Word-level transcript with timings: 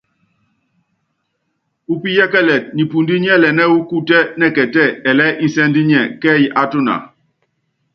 Upíyɛ́kɛlɛt 1.93 2.63
nipundí 2.75 3.15
niɛ́lɛnɛ́ 3.23 3.67
wɔ́ 3.71 3.83
kutɛ 3.89 4.17
nɛkɛtɛ́ 4.39 4.87
ɛlɛɛ́ 5.09 5.37
insɛ́nd 5.45 5.75
nyɛ 5.89 6.01
kɛ́ɛ́y 6.21 6.45
á 6.61 6.63
tuna. 6.71 6.95